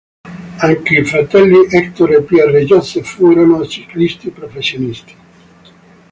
[0.57, 5.15] Anche i fratelli Hector e Pierre-Joseph furono ciclisti professionisti.